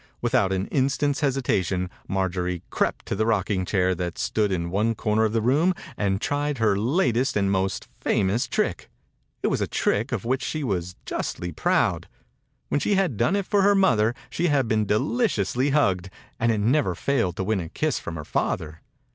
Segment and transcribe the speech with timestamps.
[0.19, 5.25] Without an instant's hesitation Marjorie crept to the rocking chair that stood in one corner
[5.25, 8.89] of the room and tried her latest 88 THE INCUBATOR BABY and most famous trick.
[9.43, 12.07] It was a trick of which she was justly proud.
[12.69, 16.09] When she had done it for her mother she had been de liciously hugged,
[16.39, 18.81] and it never failed to win a kiss from her father.